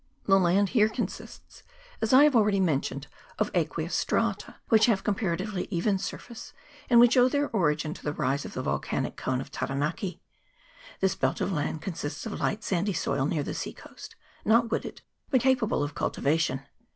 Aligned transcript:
The 0.25 0.39
land 0.39 0.69
here 0.69 0.89
consists, 0.89 1.61
as 2.01 2.11
I 2.11 2.23
have 2.23 2.35
already 2.35 2.59
mentioned, 2.59 3.05
of 3.37 3.51
aqueous 3.53 3.93
strata, 3.93 4.55
which 4.69 4.87
have 4.87 5.01
a 5.01 5.03
comparatively 5.03 5.67
even 5.69 5.99
surface, 5.99 6.53
and 6.89 6.99
which 6.99 7.15
owe 7.15 7.29
their 7.29 7.51
origin 7.51 7.93
to 7.93 8.03
the 8.03 8.11
rise 8.11 8.43
of 8.43 8.53
the 8.55 8.63
volcanic 8.63 9.11
CHAP. 9.15 9.35
X.] 9.37 9.37
COOK'S 9.37 9.47
STRAITS. 9.55 9.69
189 9.69 9.93
cone 9.93 9.93
of 9.93 10.17
Taranaki. 10.17 10.21
This 11.01 11.15
belt 11.15 11.39
of 11.39 11.51
land 11.53 11.83
consists 11.83 12.25
of 12.25 12.39
light 12.39 12.63
sandy 12.63 12.93
soil 12.93 13.27
near 13.27 13.43
the 13.43 13.53
sea 13.53 13.73
coast, 13.73 14.15
not 14.43 14.71
wooded, 14.71 15.03
but 15.29 15.39
capable 15.41 15.83
of 15.83 15.93
cultivation. 15.93 16.61